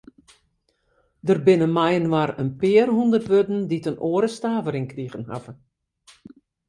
Der 1.27 1.39
binne 1.45 1.67
mei-inoar 1.77 2.31
in 2.41 2.49
pear 2.59 2.89
hûndert 2.97 3.27
wurden 3.31 3.59
dy't 3.69 3.89
in 3.91 4.01
oare 4.09 4.29
stavering 4.37 4.87
krigen 4.93 5.27
hawwe. 5.29 5.51